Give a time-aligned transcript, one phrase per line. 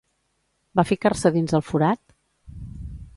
[0.79, 2.01] Va ficar-se dins el forat?